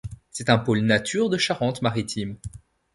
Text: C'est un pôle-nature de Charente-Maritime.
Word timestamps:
C'est 0.31 0.49
un 0.49 0.57
pôle-nature 0.57 1.29
de 1.29 1.37
Charente-Maritime. 1.37 2.35